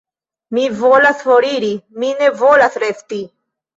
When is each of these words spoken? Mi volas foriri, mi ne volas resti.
Mi 0.57 0.63
volas 0.79 1.21
foriri, 1.27 1.71
mi 2.05 2.09
ne 2.23 2.31
volas 2.41 2.79
resti. 2.85 3.21